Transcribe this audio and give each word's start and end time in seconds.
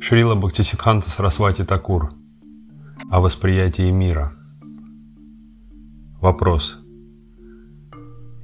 Шрила 0.00 0.36
Бхактисидханта 0.36 1.10
Сарасвати 1.10 1.64
Такур 1.64 2.10
о 3.10 3.20
восприятии 3.20 3.90
мира. 3.90 4.32
Вопрос. 6.20 6.78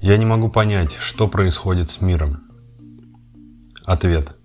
Я 0.02 0.18
не 0.18 0.26
могу 0.26 0.50
понять, 0.50 0.95
что 1.00 1.26
происходит 1.26 1.88
с 1.88 2.02
миром. 2.02 2.43
Ответ. 3.86 4.36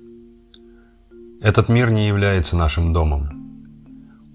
Этот 1.41 1.67
мир 1.67 1.89
не 1.89 2.07
является 2.07 2.55
нашим 2.55 2.93
домом. 2.93 3.29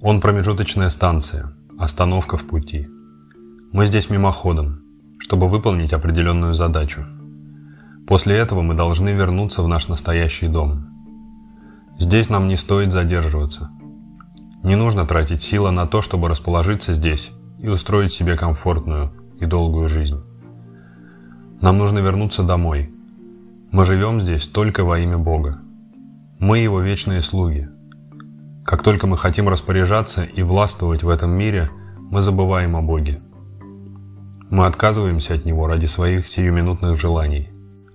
Он 0.02 0.20
промежуточная 0.20 0.90
станция, 0.90 1.54
остановка 1.79 2.36
в 2.36 2.46
пути. 2.46 2.86
Мы 3.72 3.86
здесь 3.86 4.11
мимоходом, 4.11 4.82
чтобы 5.20 5.48
выполнить 5.48 5.95
определенную 5.95 6.52
задачу. 6.52 7.06
После 8.07 8.36
этого 8.36 8.62
мы 8.62 8.75
должны 8.75 9.11
вернуться 9.11 9.63
в 9.63 9.68
наш 9.68 9.89
настоящий 9.89 10.49
дом– 10.49 10.86
Здесь 11.96 12.29
нам 12.29 12.49
не 12.49 12.57
стоит 12.57 12.93
задерживаться. 12.93 13.71
Не 14.64 14.75
нужно 14.75 15.07
тратить 15.07 15.43
силы 15.43 15.71
на 15.71 15.86
то, 15.86 16.03
чтобы 16.03 16.29
расположиться 16.29 16.93
здесь 16.93 17.31
и 17.61 17.68
устроить 17.68 18.12
себе 18.12 18.36
комфортную 18.36 19.12
и 19.39 19.46
долгую 19.46 19.89
жизнь. 19.89 20.21
Нам 21.61 21.79
нужно 21.79 22.00
вернуться 22.00 22.43
домой. 22.43 22.90
Мы 23.71 23.86
живем 23.86 24.21
здесь 24.21 24.46
только 24.46 24.84
во 24.84 24.98
имя 24.98 25.18
Бога. 25.18 25.59
Мы 26.40 26.59
Его 26.59 26.81
вечные 26.81 27.23
слуги. 27.23 27.68
Как 28.64 28.82
только 28.82 29.07
мы 29.07 29.17
хотим 29.17 29.48
распоряжаться 29.48 30.25
и 30.25 30.43
властвовать 30.43 31.04
в 31.04 31.09
этом 31.09 31.31
мире, 31.31 31.71
мы 32.11 32.23
забываем 32.23 32.77
о 32.77 32.83
Боге. 32.83 33.20
Мы 34.50 34.67
отказываемся 34.67 35.34
от 35.34 35.45
Него 35.45 35.69
ради 35.69 35.86
своих 35.86 36.27
сиюминутных 36.27 36.98
желаний, 36.98 37.50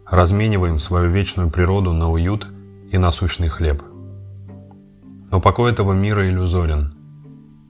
размениваем 0.09 0.79
свою 0.79 1.11
вечную 1.11 1.49
природу 1.49 1.93
на 1.93 2.11
уют 2.11 2.47
и 2.91 2.97
насущный 2.97 3.49
хлеб. 3.49 3.81
Но 5.31 5.39
покой 5.39 5.71
этого 5.71 5.93
мира 5.93 6.27
иллюзорен. 6.27 6.93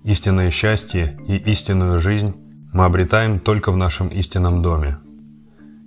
Истинное 0.03 0.49
счастье 0.49 1.19
и 1.27 1.35
истинную 1.35 1.99
жизнь 1.99 2.33
мы 2.71 2.85
обретаем 2.85 3.39
только 3.39 3.71
в 3.71 3.77
нашем 3.77 4.07
истинном 4.07 4.61
доме. 4.61 4.99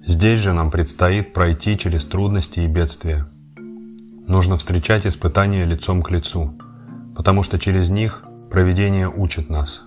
Здесь 0.04 0.40
же 0.40 0.52
нам 0.52 0.70
предстоит 0.70 1.32
пройти 1.32 1.78
через 1.78 2.04
трудности 2.04 2.60
и 2.60 2.66
бедствия. 2.66 3.26
Нужно 4.26 4.58
встречать 4.58 5.06
испытания 5.06 5.64
лицом 5.64 6.02
к 6.02 6.10
лицу, 6.10 6.58
потому 7.16 7.42
что 7.42 7.58
через 7.58 7.88
них 7.88 8.22
проведение 8.50 9.08
учит 9.08 9.48
нас. 9.48 9.84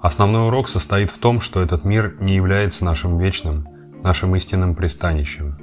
Основной 0.00 0.48
урок 0.48 0.68
состоит 0.68 1.10
в 1.10 1.18
том, 1.18 1.40
что 1.40 1.62
этот 1.62 1.84
мир 1.84 2.16
не 2.20 2.34
является 2.34 2.84
нашим 2.84 3.18
вечным, 3.18 3.68
нашим 4.02 4.34
истинным 4.36 4.74
пристанищем. 4.74 5.56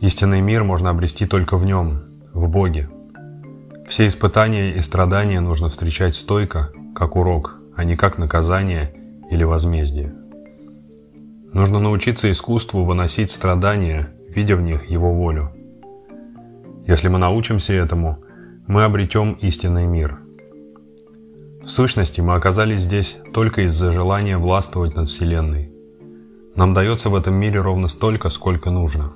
Истинный 0.00 0.40
мир 0.40 0.64
можно 0.64 0.90
обрести 0.90 1.26
только 1.26 1.56
в 1.56 1.64
нем, 1.64 2.02
в 2.32 2.48
Боге– 2.48 2.88
все 3.92 4.06
испытания 4.06 4.72
и 4.72 4.80
страдания 4.80 5.40
нужно 5.40 5.68
встречать 5.68 6.14
стойко, 6.14 6.70
как 6.94 7.14
урок, 7.14 7.58
а 7.76 7.84
не 7.84 7.94
как 7.94 8.16
наказание 8.16 8.94
или 9.30 9.44
возмездие. 9.44 10.14
Нужно 11.52 11.78
научиться 11.78 12.30
искусству 12.30 12.84
выносить 12.84 13.30
страдания, 13.30 14.08
видя 14.28 14.56
в 14.56 14.62
них 14.62 14.88
его 14.88 15.12
волю. 15.12 15.52
Если 16.86 17.08
мы 17.08 17.18
научимся 17.18 17.74
этому, 17.74 18.18
мы 18.66 18.84
обретем 18.84 19.34
истинный 19.34 19.86
мир. 19.86 20.20
В 21.62 21.68
сущности, 21.68 22.22
мы 22.22 22.34
оказались 22.34 22.80
здесь 22.80 23.18
только 23.34 23.66
из-за 23.66 23.92
желания 23.92 24.38
властвовать 24.38 24.96
над 24.96 25.10
Вселенной. 25.10 25.71
Нам 26.54 26.74
дается 26.74 27.08
в 27.08 27.14
этом 27.14 27.34
мире 27.34 27.60
ровно 27.60 27.88
столько, 27.88 28.28
сколько 28.28 28.70
нужно. 28.70 29.12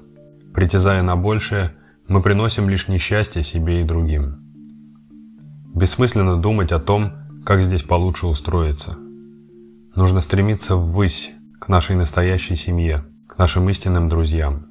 Притязая 0.54 1.02
на 1.02 1.16
большее, 1.16 1.74
мы 2.08 2.22
приносим 2.22 2.68
лишь 2.70 2.88
несчастье 2.88 3.42
себе 3.42 3.82
и 3.82 3.84
другим. 3.84 4.38
Бессмысленно 5.74 6.40
думать 6.40 6.72
о 6.72 6.78
том, 6.78 7.12
как 7.44 7.60
здесь 7.60 7.82
получше 7.82 8.26
устроиться. 8.26 8.96
Нужно 9.94 10.22
стремиться 10.22 10.76
ввысь, 10.76 11.32
к 11.60 11.68
нашей 11.68 11.96
настоящей 11.96 12.54
семье, 12.54 13.04
к 13.26 13.38
нашим 13.38 13.68
истинным 13.68 14.08
друзьям. 14.08 14.66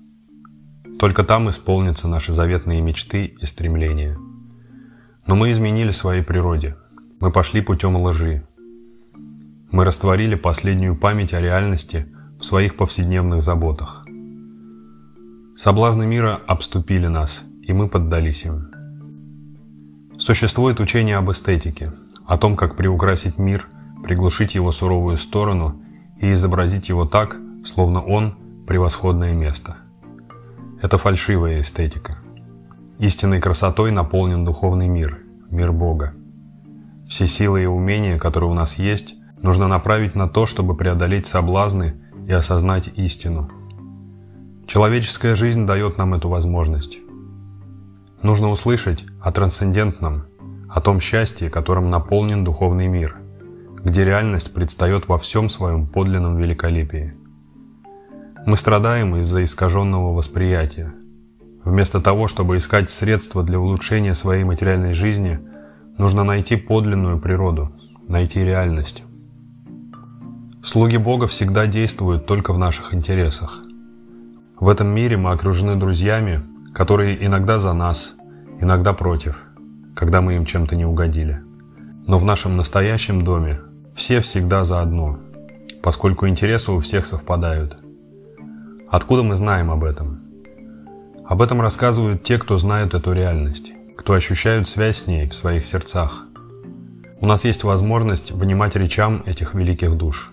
Только 0.99 1.23
там 1.23 1.49
исполнятся 1.49 2.07
наши 2.07 2.31
заветные 2.31 2.81
мечты 2.81 3.25
и 3.25 3.45
стремления. 3.45 4.17
Но 5.27 5.35
мы 5.35 5.51
изменили 5.51 5.91
своей 5.91 6.23
природе. 6.23 6.77
Мы 7.19 7.31
пошли 7.31 7.61
путем 7.61 7.95
лжи. 7.97 8.47
Мы 9.71 9.83
растворили 9.83 10.35
последнюю 10.35 10.95
память 10.95 11.33
о 11.33 11.41
реальности 11.41 12.07
в 12.39 12.45
своих 12.45 12.75
повседневных 12.77 13.41
заботах. 13.41 14.05
Соблазны 15.55 16.05
мира 16.05 16.41
обступили 16.47 17.07
нас, 17.07 17.43
и 17.61 17.73
мы 17.73 17.87
поддались 17.87 18.43
им. 18.43 18.71
Существует 20.17 20.79
учение 20.79 21.17
об 21.17 21.31
эстетике, 21.31 21.93
о 22.27 22.37
том, 22.37 22.55
как 22.55 22.75
приукрасить 22.75 23.37
мир, 23.37 23.67
приглушить 24.03 24.55
его 24.55 24.71
суровую 24.71 25.17
сторону 25.17 25.81
и 26.19 26.31
изобразить 26.33 26.89
его 26.89 27.05
так, 27.05 27.37
словно 27.65 28.01
он– 28.01 28.37
превосходное 28.67 29.33
место. 29.33 29.77
Это 30.81 30.97
фальшивая 30.97 31.61
эстетика. 31.61 32.17
Истинной 32.99 33.39
красотой 33.39 33.91
наполнен 33.91 34.45
духовный 34.45 34.87
мир, 34.87 35.19
мир 35.49 35.71
Бога. 35.71 36.13
Все 37.07 37.27
силы 37.27 37.63
и 37.63 37.65
умения, 37.65 38.17
которые 38.17 38.49
у 38.49 38.53
нас 38.53 38.77
есть, 38.77 39.15
нужно 39.41 39.67
направить 39.67 40.15
на 40.15 40.27
то, 40.27 40.45
чтобы 40.45 40.75
преодолеть 40.75 41.27
соблазны 41.27 41.95
и 42.27 42.31
осознать 42.31 42.89
истину. 42.95 43.49
Человеческая 44.67 45.35
жизнь 45.35 45.65
дает 45.65 45.97
нам 45.97 46.13
эту 46.13 46.29
возможность. 46.29 46.99
Нужно 48.21 48.49
услышать 48.49 49.05
о 49.21 49.31
трансцендентном, 49.31 50.25
о 50.69 50.81
том 50.81 50.99
счастье, 50.99 51.49
которым 51.49 51.89
наполнен 51.89 52.43
духовный 52.43 52.87
мир, 52.87 53.15
где 53.83 54.03
реальность 54.03 54.53
предстает 54.53 55.07
во 55.07 55.19
всем 55.19 55.49
своем 55.49 55.85
подлинном 55.85 56.37
великолепии. 56.37 57.13
Мы 58.45 58.57
страдаем 58.57 59.15
из-за 59.17 59.43
искаженного 59.43 60.13
восприятия. 60.13 60.91
Вместо 61.63 61.99
того, 62.01 62.27
чтобы 62.27 62.57
искать 62.57 62.89
средства 62.89 63.43
для 63.43 63.59
улучшения 63.59 64.15
своей 64.15 64.43
материальной 64.43 64.93
жизни, 64.93 65.39
нужно 65.97 66.23
найти 66.23 66.55
подлинную 66.55 67.19
природу, 67.19 67.71
найти 68.07 68.41
реальность. 68.41 69.03
Слуги 70.65 70.97
Бога 70.97 71.27
всегда 71.27 71.67
действуют 71.67 72.25
только 72.25 72.51
в 72.51 72.57
наших 72.57 72.95
интересах. 72.95 73.61
В 74.59 74.67
этом 74.67 74.87
мире 74.87 75.15
мы 75.15 75.31
окружены 75.31 75.75
друзьями, 75.75 76.41
которые 76.73 77.23
иногда 77.23 77.59
за 77.59 77.73
нас, 77.73 78.15
иногда 78.59 78.93
против, 78.93 79.37
когда 79.95 80.21
мы 80.21 80.37
им 80.37 80.45
чем-то 80.47 80.75
не 80.75 80.83
угодили. 80.83 81.43
Но 82.07 82.17
в 82.17 82.25
нашем 82.25 82.57
настоящем 82.57 83.23
доме 83.23 83.59
все 83.95 84.21
всегда 84.21 84.65
заодно, 84.65 85.19
поскольку 85.83 86.27
интересы 86.27 86.71
у 86.71 86.79
всех 86.79 87.05
совпадают. 87.05 87.79
Откуда 88.89 89.21
мы 89.21 89.35
знаем 89.35 89.69
об 89.69 89.83
этом? 89.83 90.19
Об 91.27 91.43
этом 91.43 91.61
рассказывают 91.61 92.23
те, 92.23 92.39
кто 92.39 92.57
знают 92.57 92.95
эту 92.95 93.13
реальность, 93.13 93.71
кто 93.95 94.13
ощущают 94.13 94.67
связь 94.67 95.03
с 95.03 95.05
ней 95.05 95.29
в 95.29 95.35
своих 95.35 95.67
сердцах. 95.67 96.25
У 97.21 97.27
нас 97.27 97.45
есть 97.45 97.63
возможность 97.63 98.31
внимать 98.31 98.75
речам 98.75 99.21
этих 99.27 99.53
великих 99.53 99.95
душ. 99.95 100.31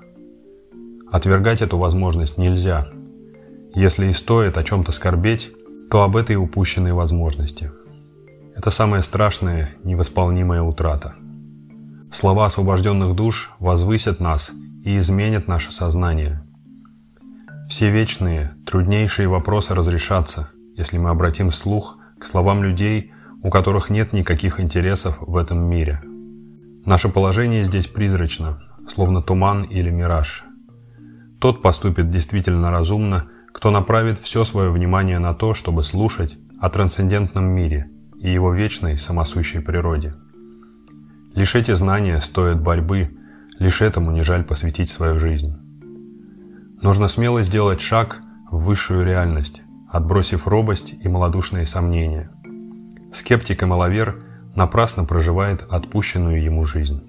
Отвергать 1.12 1.60
эту 1.60 1.76
возможность 1.76 2.38
нельзя. 2.38 2.88
Если 3.74 4.06
и 4.06 4.12
стоит 4.12 4.56
о 4.56 4.64
чем-то 4.64 4.92
скорбеть, 4.92 5.52
то 5.90 6.04
об 6.04 6.16
этой 6.16 6.36
упущенной 6.36 6.94
возможности. 6.94 7.70
Это 8.56 8.70
самая 8.70 9.02
страшная, 9.02 9.74
невосполнимая 9.84 10.62
утрата. 10.62 11.14
Слова 12.10 12.46
освобожденных 12.46 13.14
душ 13.14 13.52
возвысят 13.58 14.20
нас 14.20 14.52
и 14.84 14.96
изменят 14.96 15.48
наше 15.48 15.70
сознание. 15.70 16.42
Все 17.68 17.90
вечные, 17.90 18.54
труднейшие 18.66 19.28
вопросы 19.28 19.74
разрешатся, 19.74 20.48
если 20.78 20.97
мы 20.97 21.10
обратим 21.10 21.53
слух 21.53 21.98
к 22.18 22.24
словам 22.24 22.65
людей, 22.65 23.12
у 23.42 23.50
которых 23.50 23.91
нет 23.91 24.15
никаких 24.15 24.60
интересов 24.60 25.18
в 25.20 25.36
этом 25.36 25.58
мире. 25.58 26.00
Наше 26.86 27.10
положение 27.10 27.65
здесь 27.65 27.86
призрачно, 27.86 28.62
словно 28.88 29.20
туман 29.20 29.62
или 29.65 29.91
мираж. 29.91 30.44
Тот 31.42 31.60
поступит 31.60 32.09
действительно 32.09 32.71
разумно, 32.71 33.24
кто 33.53 33.72
направит 33.72 34.21
все 34.21 34.44
свое 34.44 34.71
внимание 34.71 35.18
на 35.18 35.34
то, 35.34 35.54
чтобы 35.54 35.83
слушать 35.83 36.39
о 36.60 36.71
трансцендентном 36.71 37.44
мире 37.44 37.91
и 38.21 38.33
его 38.33 38.54
вечной 38.54 38.97
самосущей 38.97 39.60
природе. 39.60 40.15
Лишь 41.34 41.56
эти 41.56 41.74
знания 41.74 42.21
стоят 42.21 42.62
борьбы, 42.62 43.10
лишь 43.59 43.83
этому 43.83 44.12
не 44.12 44.22
жаль 44.22 44.44
посвятить 44.44 44.89
свою 44.89 45.18
жизнь. 45.18 45.59
Нужно 46.80 47.09
смело 47.09 47.42
сделать 47.42 47.80
шаг 47.80 48.21
в 48.48 48.62
высшую 48.62 49.04
реальность, 49.04 49.62
отбросив 49.89 50.47
робость 50.47 50.94
и 51.03 51.09
малодушные 51.09 51.66
сомнения. 51.66 52.30
Скептик 53.12 53.65
и 53.65 53.66
маловер 53.66 54.21
напрасно 54.54 55.04
проживает 55.04 55.65
отпущенную 55.68 56.41
ему 56.41 56.65
жизнь. 56.66 57.03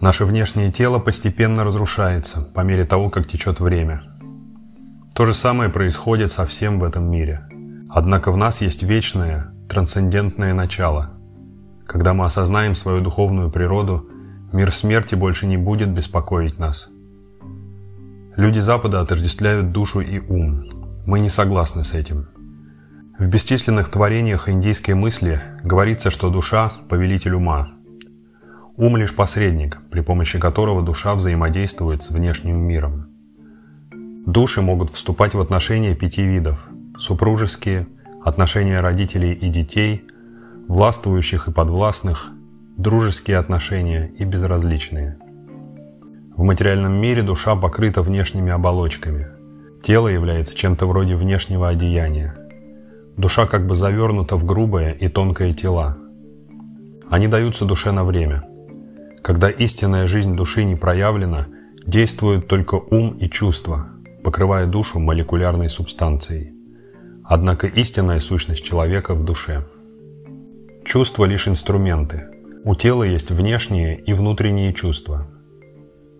Наше 0.00 0.24
внешнее 0.24 0.70
тело 0.72 0.98
постепенно 0.98 1.64
разрушается 1.64 2.42
по 2.54 2.60
мере 2.60 2.84
того, 2.84 3.10
как 3.10 3.26
течет 3.26 3.60
время– 3.60 4.02
То 5.16 5.24
же 5.24 5.32
самое 5.32 5.70
происходит 5.70 6.30
со 6.30 6.44
всем 6.44 6.78
в 6.78 6.84
этом 6.84 7.10
мире. 7.10 7.40
Однако 7.88 8.30
в 8.30 8.36
нас 8.36 8.60
есть 8.60 8.82
вечное, 8.82 9.50
трансцендентное 9.66 10.52
начало. 10.52 11.12
Когда 11.86 12.12
мы 12.12 12.26
осознаем 12.26 12.76
свою 12.76 13.00
духовную 13.00 13.50
природу, 13.50 14.10
мир 14.52 14.70
смерти 14.74 15.14
больше 15.14 15.46
не 15.46 15.56
будет 15.56 15.88
беспокоить 15.88 16.58
нас. 16.58 16.90
Люди 18.36 18.58
Запада 18.58 19.00
отождествляют 19.00 19.72
душу 19.72 20.00
и 20.00 20.20
ум. 20.20 20.64
Мы 21.06 21.20
не 21.20 21.30
согласны 21.30 21.82
с 21.82 21.94
этим. 21.94 22.28
В 23.18 23.26
бесчисленных 23.26 23.88
творениях 23.88 24.50
индийской 24.50 24.94
мысли 24.94 25.40
говорится, 25.64 26.10
что 26.10 26.28
душа– 26.28 26.72
повелитель 26.90 27.32
ума. 27.32 27.70
Ум– 28.76 28.96
лишь 28.98 29.14
посредник, 29.14 29.80
при 29.90 30.00
помощи 30.00 30.38
которого 30.38 30.82
душа 30.82 31.14
взаимодействует 31.14 32.02
с 32.02 32.10
внешним 32.10 32.58
миром. 32.58 33.08
Души 34.26 34.60
могут 34.60 34.90
вступать 34.90 35.34
в 35.34 35.40
отношения 35.40 35.94
пяти 35.94 36.24
видов– 36.24 36.66
супружеские, 36.98 37.86
отношения 38.24 38.80
родителей 38.80 39.32
и 39.32 39.48
детей, 39.48 40.04
властвующих 40.68 41.48
и 41.48 41.52
подвластных, 41.52 42.30
дружеские 42.76 43.38
отношения 43.38 44.10
и 44.18 44.24
безразличные. 44.24 45.16
В 46.36 46.42
материальном 46.42 46.92
мире 46.92 47.22
душа 47.22 47.56
покрыта 47.56 48.02
внешними 48.02 48.50
оболочками. 48.50 49.28
Тело 49.82 50.08
является 50.08 50.54
чем-то 50.54 50.86
вроде 50.86 51.16
внешнего 51.16 51.68
одеяния– 51.68 52.36
Душа 53.16 53.46
как 53.46 53.66
бы 53.66 53.74
завернута 53.74 54.36
в 54.36 54.44
грубое 54.44 54.92
и 54.92 55.08
тонкое 55.08 55.54
тела. 55.54 55.96
Они 57.08 57.28
даются 57.28 57.64
душе 57.64 57.90
на 57.90 58.04
время. 58.04 58.44
Когда 59.26 59.50
истинная 59.50 60.06
жизнь 60.06 60.36
души 60.36 60.62
не 60.62 60.76
проявлена, 60.76 61.48
действуют 61.84 62.46
только 62.46 62.76
ум 62.76 63.18
и 63.18 63.28
чувства, 63.28 63.88
покрывая 64.22 64.66
душу 64.66 65.00
молекулярной 65.00 65.68
субстанцией. 65.68 66.52
Однако 67.24 67.66
истинная 67.66 68.20
сущность 68.20 68.64
человека 68.64 69.16
в 69.16 69.24
душе. 69.24 69.66
Чувства 70.84 71.24
лишь 71.24 71.48
инструменты. 71.48 72.28
У 72.62 72.76
тела 72.76 73.02
есть 73.02 73.32
внешние 73.32 73.98
и 73.98 74.12
внутренние 74.12 74.72
чувства. 74.72 75.26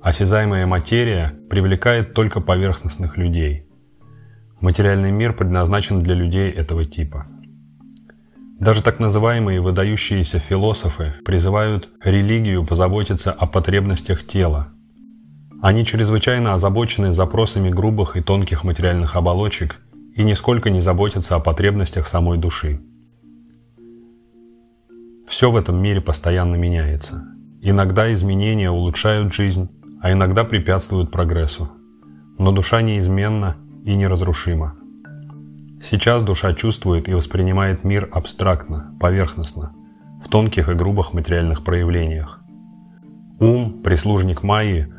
Осязаемая 0.03 0.67
материя 0.67 1.33
привлекает 1.49 2.13
только 2.13 2.41
поверхностных 2.41 3.17
людей– 3.17 3.63
Материальный 4.61 5.11
мир 5.11 5.35
предназначен 5.35 6.01
для 6.01 6.15
людей 6.15 6.51
этого 6.51 6.85
типа. 6.87 7.27
Даже 8.59 8.83
так 8.83 8.99
называемые 8.99 9.61
выдающиеся 9.61 10.39
философы 10.39 11.13
призывают 11.27 11.91
религию 12.03 12.65
позаботиться 12.65 13.31
о 13.31 13.47
потребностях 13.47 14.27
тела. 14.27 14.69
Они 15.61 15.85
чрезвычайно 15.85 16.55
озабочены 16.55 17.13
запросами 17.13 17.69
грубых 17.69 18.17
и 18.17 18.23
тонких 18.23 18.65
материальных 18.65 19.15
оболочек 19.15 19.77
и 20.15 20.23
нисколько 20.23 20.71
не 20.71 20.81
заботятся 20.81 21.37
о 21.37 21.41
потребностях 21.41 22.07
самой 22.07 22.39
души. 22.39 22.81
Все 25.29 25.51
в 25.51 25.57
этом 25.57 25.77
мире 25.77 26.01
постоянно 26.01 26.57
меняется. 26.57 27.27
Иногда 27.61 28.11
изменения 28.15 28.71
улучшают 28.71 29.35
жизнь, 29.35 29.69
а 30.01 30.13
иногда 30.13 30.45
препятствуют 30.45 31.11
прогрессу. 31.11 31.69
Но 32.39 32.53
душа 32.53 32.81
неизменна 32.81 33.57
и 33.85 33.95
неразрушима. 33.95 34.77
Сейчас 35.89 36.25
душа 36.25 36.53
чувствует 36.53 37.09
и 37.09 37.15
воспринимает 37.15 37.85
мир 37.85 38.09
абстрактно, 38.11 38.93
поверхностно, 38.99 39.73
в 40.21 40.29
тонких 40.29 40.69
и 40.69 40.75
грубых 40.75 41.13
материальных 41.13 41.63
проявлениях. 41.63 42.41
Ум, 43.39 43.83
прислужник 43.85 44.43
Майи, 44.43 44.93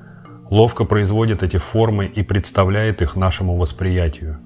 ловко 0.49 0.85
производит 0.85 1.43
эти 1.43 1.57
формы 1.57 2.05
и 2.05 2.23
представляет 2.23 3.01
их 3.01 3.17
нашему 3.17 3.57
восприятию. 3.57 4.39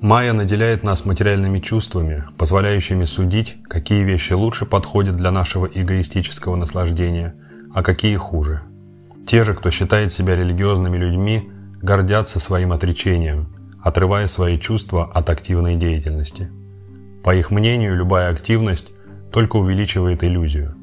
Майя 0.00 0.32
наделяет 0.32 0.82
нас 0.82 1.04
материальными 1.04 1.60
чувствами, 1.60 2.24
позволяющими 2.36 3.04
судить, 3.04 3.56
какие 3.68 4.02
вещи 4.02 4.32
лучше 4.32 4.66
подходят 4.66 5.14
для 5.14 5.30
нашего 5.30 5.66
эгоистического 5.66 6.56
наслаждения, 6.56 7.36
а 7.72 7.84
какие 7.84 8.16
хуже. 8.16 8.62
Те 9.28 9.44
же, 9.44 9.54
кто 9.54 9.70
считает 9.70 10.12
себя 10.12 10.34
религиозными 10.34 10.96
людьми, 10.96 11.48
гордятся 11.80 12.40
своим 12.40 12.72
отречением, 12.72 13.55
отрывая 13.86 14.26
свои 14.26 14.58
чувства 14.58 15.08
от 15.14 15.30
активной 15.30 15.76
деятельности. 15.76 16.50
По 17.22 17.36
их 17.36 17.52
мнению, 17.52 17.96
любая 17.96 18.32
активность 18.32 18.92
только 19.30 19.54
увеличивает 19.58 20.24
иллюзию. 20.24 20.74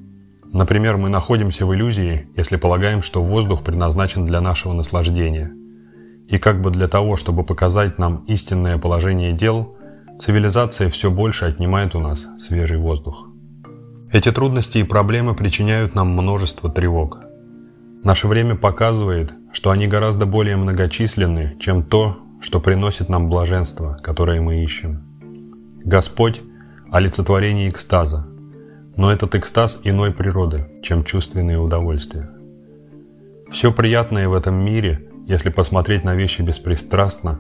Например, 0.54 0.96
мы 0.96 1.10
находимся 1.10 1.66
в 1.66 1.76
иллюзии, 1.76 2.30
если 2.38 2.56
полагаем, 2.56 3.04
что 3.04 3.22
воздух 3.22 3.66
предназначен 3.66 4.26
для 4.26 4.40
нашего 4.40 4.72
наслаждения. 4.72 5.52
И 6.30 6.38
как 6.38 6.62
бы 6.62 6.72
для 6.72 6.88
того, 6.88 7.18
чтобы 7.18 7.44
показать 7.44 7.98
нам 7.98 8.24
истинное 8.28 8.78
положение 8.78 9.34
дел, 9.34 9.76
цивилизация 10.18 10.90
все 10.90 11.12
больше 11.12 11.44
отнимает 11.44 11.96
у 11.96 12.00
нас 12.00 12.26
свежий 12.40 12.78
воздух. 12.78 13.28
Эти 14.14 14.32
трудности 14.32 14.78
и 14.78 14.84
проблемы 14.84 15.36
причиняют 15.36 15.94
нам 15.94 16.08
множество 16.08 16.72
тревог. 16.72 17.20
Наше 18.06 18.30
время 18.30 18.56
показывает, 18.56 19.34
что 19.52 19.72
они 19.72 19.88
гораздо 19.88 20.26
более 20.26 20.56
многочисленны, 20.56 21.58
чем 21.60 21.84
то, 21.84 22.23
что 22.44 22.60
приносит 22.60 23.10
нам 23.10 23.30
блаженство, 23.30 23.98
которое 24.04 24.42
мы 24.42 24.64
ищем. 24.64 25.02
Господь– 25.84 26.42
олицетворение 26.92 27.70
экстаза, 27.70 28.28
но 28.96 29.12
этот 29.12 29.34
экстаз 29.34 29.80
иной 29.84 30.12
природы, 30.12 30.70
чем 30.84 31.04
чувственные 31.04 31.58
удовольствия. 31.58 32.30
Все 33.50 33.72
приятное 33.72 34.28
в 34.28 34.34
этом 34.34 34.56
мире, 34.56 35.08
если 35.26 35.50
посмотреть 35.50 36.04
на 36.04 36.16
вещи 36.16 36.42
беспристрастно, 36.42 37.40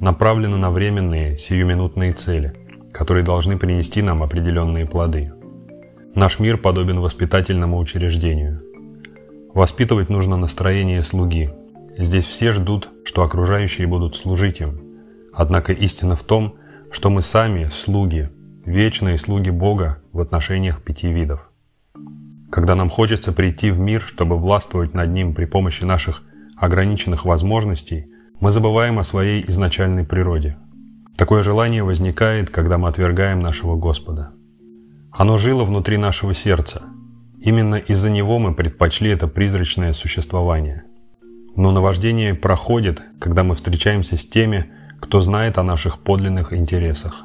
направлено 0.00 0.56
на 0.56 0.70
временные, 0.70 1.36
сиюминутные 1.36 2.12
цели, 2.12 2.54
которые 2.92 3.24
должны 3.24 3.58
принести 3.58 4.02
нам 4.02 4.22
определенные 4.22 4.86
плоды. 4.86 5.30
Наш 6.14 6.38
мир 6.38 6.56
подобен 6.56 7.00
воспитательному 7.00 7.78
учреждению– 7.78 8.62
Воспитывать 9.58 10.08
нужно 10.08 10.36
настроение 10.36 11.02
слуги. 11.02 11.48
Здесь 11.98 12.24
все 12.24 12.52
ждут, 12.52 12.88
что 13.04 13.22
окружающие 13.22 13.86
будут 13.86 14.16
служить 14.16 14.60
им. 14.60 14.80
Однако 15.34 15.72
истина 15.72 16.16
в 16.16 16.22
том, 16.22 16.54
что 16.90 17.10
мы 17.10 17.20
сами 17.20 17.64
слуги, 17.64 18.30
вечные 18.64 19.18
слуги 19.18 19.50
Бога 19.50 20.00
в 20.12 20.20
отношениях 20.20 20.82
пяти 20.82 21.12
видов. 21.12 21.50
Когда 22.50 22.74
нам 22.74 22.88
хочется 22.88 23.32
прийти 23.32 23.70
в 23.70 23.78
мир, 23.78 24.00
чтобы 24.00 24.38
властвовать 24.38 24.94
над 24.94 25.10
ним 25.10 25.34
при 25.34 25.44
помощи 25.44 25.84
наших 25.84 26.22
ограниченных 26.56 27.24
возможностей, 27.24 28.06
мы 28.40 28.52
забываем 28.52 28.98
о 28.98 29.04
своей 29.04 29.44
изначальной 29.50 30.04
природе. 30.04 30.56
Такое 31.16 31.42
желание 31.42 31.82
возникает, 31.82 32.48
когда 32.48 32.78
мы 32.78 32.88
отвергаем 32.88 33.40
нашего 33.40 33.76
Господа. 33.76 34.30
Оно 35.10 35.36
жило 35.36 35.64
внутри 35.64 35.96
нашего 35.96 36.32
сердца– 36.32 36.82
Именно 37.40 37.76
из-за 37.76 38.10
него 38.10 38.38
мы 38.38 38.52
предпочли 38.54 39.10
это 39.10 39.28
призрачное 39.28 39.92
существование. 39.92 40.82
Но 41.58 41.72
наваждение 41.72 42.36
проходит, 42.36 43.02
когда 43.18 43.42
мы 43.42 43.56
встречаемся 43.56 44.16
с 44.16 44.24
теми, 44.24 44.70
кто 45.00 45.20
знает 45.22 45.58
о 45.58 45.64
наших 45.64 45.98
подлинных 46.04 46.52
интересах. 46.52 47.24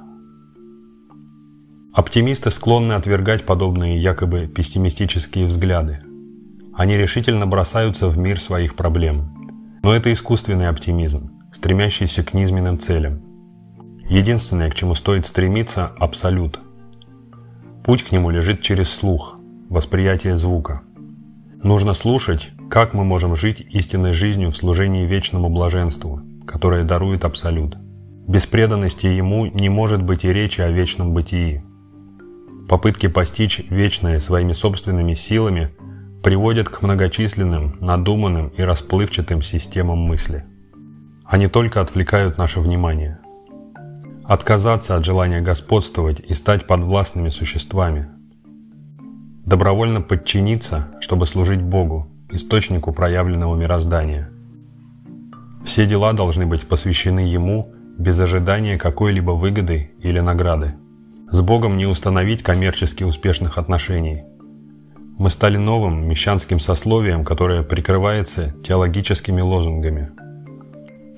Оптимисты 1.93 2.49
склонны 2.49 2.93
отвергать 2.93 3.45
подобные 3.45 4.01
якобы 4.01 4.47
пессимистические 4.47 5.45
взгляды. 5.45 5.99
Они 6.75 6.97
решительно 6.97 7.45
бросаются 7.45 8.07
в 8.07 8.17
мир 8.17 8.41
своих 8.41 8.75
проблем. 8.75 9.79
Но 9.83 9.93
это 9.93 10.11
искусственный 10.11 10.67
оптимизм, 10.67 11.29
стремящийся 11.51 12.23
к 12.23 12.33
низменным 12.33 12.79
целям. 12.79 13.21
Единственное, 14.09 14.71
к 14.71 14.75
чему 14.75 14.95
стоит 14.95 15.27
стремиться– 15.27 15.91
абсолют. 15.99 16.59
Путь 17.85 18.01
к 18.01 18.11
нему 18.11 18.31
лежит 18.31 18.63
через 18.63 18.89
слух– 18.89 19.37
восприятие 19.69 20.35
звука. 20.37 20.81
Нужно 21.63 21.93
слушать, 21.93 22.51
как 22.69 22.93
мы 22.93 23.05
можем 23.05 23.37
жить 23.37 23.65
истинной 23.69 24.11
жизнью 24.11 24.51
в 24.51 24.57
служении 24.57 25.07
вечному 25.07 25.47
блаженству, 25.47 26.21
которое 26.45 26.83
дарует 26.83 27.23
Абсолют. 27.23 27.77
Без 28.27 28.45
преданности 28.45 29.07
Ему 29.07 29.45
не 29.45 29.69
может 29.69 30.03
быть 30.03 30.25
и 30.25 30.33
речи 30.33 30.59
о 30.59 30.69
вечном 30.69 31.13
бытии. 31.13 31.61
Попытки 32.67 33.07
постичь 33.07 33.61
вечное 33.69 34.19
своими 34.19 34.51
собственными 34.51 35.13
силами 35.13 35.69
приводят 36.21 36.67
к 36.67 36.81
многочисленным, 36.81 37.77
надуманным 37.79 38.49
и 38.49 38.61
расплывчатым 38.61 39.41
системам 39.41 39.99
мысли. 39.99 40.43
Они 41.23 41.47
только 41.47 41.79
отвлекают 41.79 42.37
наше 42.37 42.59
внимание. 42.59 43.19
Отказаться 44.25 44.97
от 44.97 45.05
желания 45.05 45.39
господствовать 45.39 46.19
и 46.19 46.33
стать 46.33 46.67
подвластными 46.67 47.29
существами– 47.29 48.09
добровольно 49.45 50.01
подчиниться, 50.01 50.87
чтобы 51.01 51.27
служить 51.27 51.61
Богу, 51.61 52.07
источнику 52.29 52.93
проявленного 52.93 53.55
мироздания. 53.55 54.29
Все 55.65 55.85
дела 55.85 56.13
должны 56.13 56.45
быть 56.45 56.67
посвящены 56.67 57.21
Ему 57.21 57.67
без 57.97 58.19
ожидания 58.19 58.77
какой-либо 58.77 59.31
выгоды 59.31 59.91
или 60.01 60.19
награды. 60.19 60.73
С 61.29 61.41
Богом 61.41 61.77
не 61.77 61.85
установить 61.85 62.43
коммерчески 62.43 63.03
успешных 63.03 63.57
отношений. 63.57 64.23
Мы 65.17 65.29
стали 65.29 65.57
новым 65.57 66.07
мещанским 66.07 66.59
сословием, 66.59 67.23
которое 67.23 67.63
прикрывается 67.63 68.53
теологическими 68.63 69.41
лозунгами. 69.41 70.11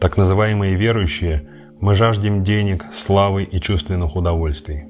Так 0.02 0.18
называемые 0.18 0.76
верующие, 0.76 1.48
мы 1.80 1.96
жаждем 1.96 2.44
денег, 2.44 2.86
славы 2.92 3.44
и 3.44 3.60
чувственных 3.60 4.16
удовольствий. 4.16 4.86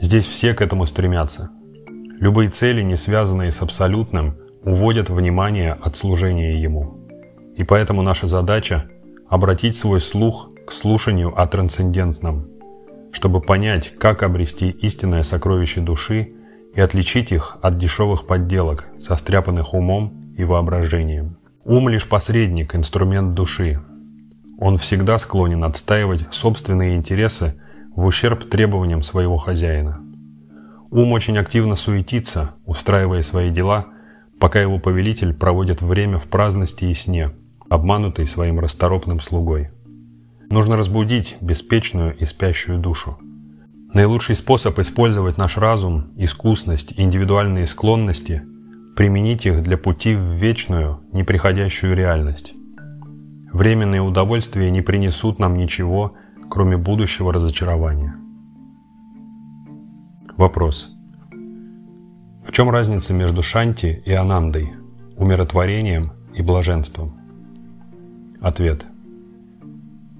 Здесь 0.00 0.26
все 0.26 0.54
к 0.54 0.62
этому 0.62 0.86
стремятся. 0.86 1.50
Любые 2.20 2.50
цели, 2.50 2.82
не 2.82 2.96
связанные 2.96 3.52
с 3.52 3.62
абсолютным, 3.62 4.34
уводят 4.64 5.08
внимание 5.08 5.74
от 5.74 5.96
служения 5.96 6.60
Ему. 6.60 6.98
И 7.56 7.62
поэтому 7.62 8.02
наша 8.02 8.26
задача– 8.26 8.90
обратить 9.28 9.76
свой 9.76 10.00
слух 10.00 10.50
к 10.66 10.72
слушанию 10.72 11.32
о 11.40 11.46
трансцендентном, 11.46 12.46
чтобы 13.12 13.40
понять, 13.40 13.94
как 13.98 14.24
обрести 14.24 14.70
истинное 14.70 15.22
сокровище 15.22 15.80
души 15.80 16.32
и 16.74 16.80
отличить 16.80 17.30
их 17.30 17.58
от 17.62 17.78
дешевых 17.78 18.26
подделок, 18.26 18.88
состряпанных 18.98 19.72
умом 19.72 20.34
и 20.36 20.42
воображением. 20.42 21.36
Ум 21.64 21.88
лишь 21.88 22.08
посредник, 22.08 22.74
инструмент 22.74 23.34
души. 23.34 23.80
Он 24.58 24.76
всегда 24.78 25.20
склонен 25.20 25.62
отстаивать 25.62 26.26
собственные 26.30 26.96
интересы 26.96 27.60
в 27.94 28.04
ущерб 28.04 28.48
требованиям 28.48 29.04
своего 29.04 29.36
хозяина. 29.36 30.02
Ум 30.90 31.12
очень 31.12 31.38
активно 31.38 31.76
суетится, 31.76 32.54
устраивая 32.64 33.22
свои 33.22 33.50
дела, 33.50 33.86
пока 34.40 34.60
его 34.60 34.78
повелитель 34.78 35.34
проводит 35.34 35.82
время 35.82 36.18
в 36.18 36.26
праздности 36.28 36.86
и 36.86 36.94
сне, 36.94 37.30
обманутый 37.68 38.26
своим 38.26 38.58
расторопным 38.58 39.20
слугой. 39.20 39.70
Нужно 40.50 40.76
разбудить 40.76 41.36
беспечную 41.40 42.16
и 42.16 42.24
спящую 42.24 42.78
душу. 42.78 43.18
Наилучший 43.92 44.36
способ 44.36 44.78
использовать 44.78 45.36
наш 45.36 45.56
разум, 45.58 46.12
искусность 46.16 46.94
индивидуальные 46.96 47.66
склонности– 47.66 48.42
применить 48.98 49.46
их 49.46 49.62
для 49.62 49.78
пути 49.78 50.16
в 50.16 50.32
вечную, 50.32 51.00
неприходящую 51.12 51.94
реальность. 51.94 52.52
Временные 53.52 54.00
удовольствия 54.00 54.72
не 54.72 54.82
принесут 54.82 55.38
нам 55.38 55.56
ничего, 55.56 56.14
кроме 56.50 56.76
будущего 56.76 57.32
разочарования. 57.32 58.16
Вопрос. 60.38 60.90
В 62.46 62.52
чем 62.52 62.70
разница 62.70 63.12
между 63.12 63.42
шанти 63.42 64.02
и 64.06 64.12
анандой, 64.12 64.72
умиротворением 65.16 66.12
и 66.34 66.40
блаженством? 66.40 67.18
Ответ. 68.40 68.86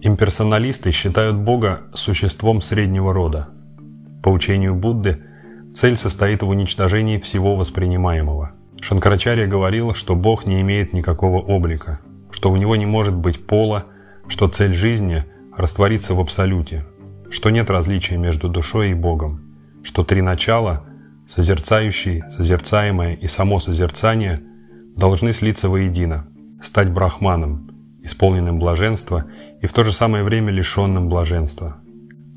Имперсоналисты 0.02 0.90
считают 0.90 1.36
Бога 1.36 1.84
существом 1.94 2.60
среднего 2.60 3.14
рода– 3.14 3.48
по 4.22 4.30
учению 4.30 4.74
Будды, 4.74 5.16
цель 5.74 5.96
состоит 5.96 6.42
в 6.42 6.48
уничтожении 6.48 7.18
всего 7.18 7.56
воспринимаемого. 7.56 8.52
Шанкарачарья 8.80 9.46
говорил, 9.46 9.94
что 9.94 10.14
Бог 10.14 10.44
не 10.44 10.60
имеет 10.60 10.92
никакого 10.92 11.38
облика, 11.40 12.00
что 12.30 12.50
у 12.50 12.56
него 12.56 12.76
не 12.76 12.86
может 12.86 13.14
быть 13.14 13.46
пола, 13.46 13.86
что 14.26 14.48
цель 14.48 14.74
жизни– 14.74 15.24
раствориться 15.56 16.14
в 16.14 16.20
абсолюте, 16.20 16.84
что 17.30 17.50
нет 17.50 17.70
различия 17.70 18.16
между 18.16 18.48
душой 18.48 18.90
и 18.90 18.94
Богом, 18.94 19.47
что 19.82 20.04
три 20.04 20.22
начала– 20.22 20.84
созерцающий, 21.26 22.22
созерцаемое 22.28 23.14
и 23.14 23.26
само 23.26 23.60
созерцание– 23.60 24.42
должны 24.96 25.32
слиться 25.32 25.68
воедино, 25.68 26.26
стать 26.60 26.90
брахманом, 26.90 27.70
исполненным 28.02 28.58
блаженства 28.58 29.24
и 29.62 29.66
в 29.66 29.72
то 29.72 29.84
же 29.84 29.92
самое 29.92 30.24
время 30.24 30.50
лишенным 30.52 31.08
блаженства– 31.08 31.76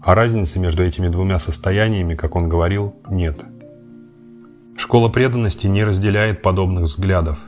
а 0.03 0.15
разницы 0.15 0.59
между 0.59 0.83
этими 0.83 1.09
двумя 1.09 1.37
состояниями, 1.37 2.15
как 2.15 2.35
он 2.35 2.49
говорил, 2.49 2.95
нет. 3.07 3.45
Школа 4.75 5.09
преданности 5.09 5.67
не 5.67 5.83
разделяет 5.83 6.41
подобных 6.41 6.85
взглядов. 6.85 7.39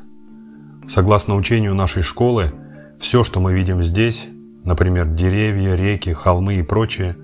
Согласно 0.88 1.36
учению 1.36 1.74
нашей 1.74 2.04
школы, 2.04 2.52
все, 3.00 3.24
что 3.24 3.40
мы 3.40 3.54
видим 3.54 3.82
здесь, 3.82 4.28
например, 4.64 5.08
деревья, 5.08 5.76
реки, 5.76 6.14
холмы 6.14 6.56
и 6.56 6.64
прочее, 6.64 7.16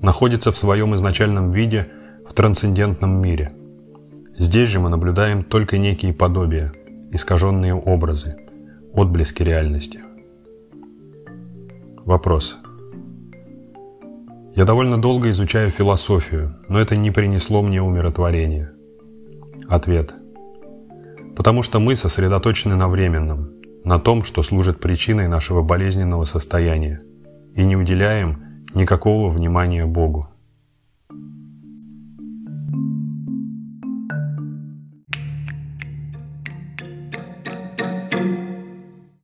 находится 0.00 0.50
в 0.50 0.58
своем 0.58 0.96
изначальном 0.96 1.52
виде 1.52 1.86
в 2.32 2.34
трансцендентном 2.34 3.20
мире. 3.20 3.52
Здесь 4.38 4.70
же 4.70 4.80
мы 4.80 4.88
наблюдаем 4.88 5.44
только 5.44 5.76
некие 5.76 6.14
подобия, 6.14 6.72
искаженные 7.10 7.74
образы, 7.74 8.38
отблески 8.94 9.42
реальности. 9.42 10.00
Вопрос. 12.06 12.56
Я 14.56 14.64
довольно 14.64 14.96
долго 14.98 15.28
изучаю 15.28 15.68
философию, 15.68 16.56
но 16.70 16.80
это 16.80 16.96
не 16.96 17.10
принесло 17.10 17.60
мне 17.60 17.82
умиротворения. 17.82 18.72
Ответ. 19.68 20.14
Потому 21.36 21.62
что 21.62 21.80
мы 21.80 21.96
сосредоточены 21.96 22.76
на 22.76 22.88
временном, 22.88 23.50
на 23.84 23.98
том, 23.98 24.24
что 24.24 24.42
служит 24.42 24.80
причиной 24.80 25.28
нашего 25.28 25.60
болезненного 25.60 26.24
состояния, 26.24 27.02
и 27.54 27.62
не 27.62 27.76
уделяем 27.76 28.64
никакого 28.74 29.30
внимания 29.30 29.84
Богу. 29.84 30.30